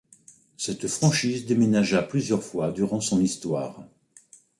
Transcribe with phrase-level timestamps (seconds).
[0.57, 3.83] Cette franchise déménagea plusieurs fois durant son histoire.